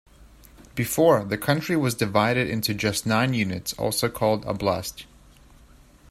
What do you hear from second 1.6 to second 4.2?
was divided into just nine units, also